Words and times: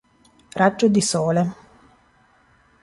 Raggio 0.53 0.87
di 0.87 0.99
sole 0.99 1.53